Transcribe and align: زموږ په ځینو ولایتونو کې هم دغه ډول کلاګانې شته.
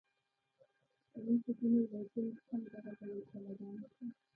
زموږ 1.13 1.39
په 1.45 1.51
ځینو 1.57 1.77
ولایتونو 1.83 2.31
کې 2.37 2.43
هم 2.49 2.61
دغه 2.73 2.91
ډول 2.99 3.19
کلاګانې 3.29 3.85
شته. 3.91 4.05